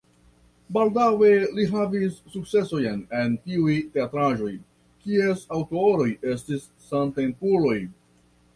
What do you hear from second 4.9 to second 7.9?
kies aŭtoroj estis samtempuloj.